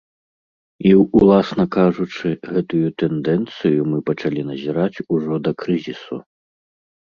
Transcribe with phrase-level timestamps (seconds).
[0.91, 6.15] І, уласна кажучы, гэтую тэндэнцыю мы пачалі назіраць ужо да крызісу.